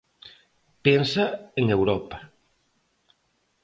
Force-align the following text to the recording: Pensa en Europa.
Pensa 0.85 1.25
en 1.59 1.65
Europa. 1.77 2.17